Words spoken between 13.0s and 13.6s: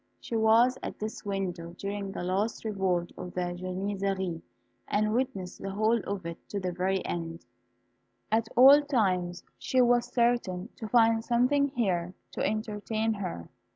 her.